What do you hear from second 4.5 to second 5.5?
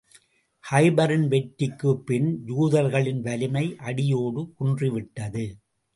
குன்றிவிட்டது.